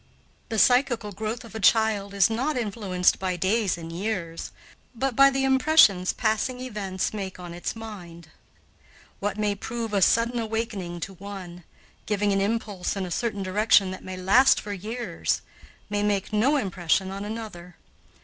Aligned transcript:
The 0.49 0.57
psychical 0.57 1.11
growth 1.11 1.43
of 1.43 1.53
a 1.53 1.59
child 1.59 2.15
is 2.15 2.27
not 2.27 2.57
influenced 2.57 3.19
by 3.19 3.35
days 3.35 3.77
and 3.77 3.91
years, 3.93 4.49
but 4.95 5.15
by 5.15 5.29
the 5.29 5.43
impressions 5.43 6.11
passing 6.11 6.59
events 6.59 7.13
make 7.13 7.39
on 7.39 7.53
its 7.53 7.75
mind. 7.75 8.29
What 9.19 9.37
may 9.37 9.53
prove 9.53 9.93
a 9.93 10.01
sudden 10.01 10.39
awakening 10.39 11.01
to 11.01 11.13
one, 11.13 11.65
giving 12.07 12.33
an 12.33 12.41
impulse 12.41 12.95
in 12.95 13.05
a 13.05 13.11
certain 13.11 13.43
direction 13.43 13.91
that 13.91 14.03
may 14.03 14.17
last 14.17 14.59
for 14.59 14.73
years, 14.73 15.41
may 15.87 16.01
make 16.01 16.33
no 16.33 16.57
impression 16.57 17.11
on 17.11 17.23
another. 17.23 17.75